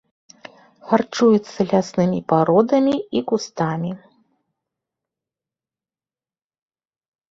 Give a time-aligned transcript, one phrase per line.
[0.91, 3.95] Харчуецца ляснымі пародамі і кустамі.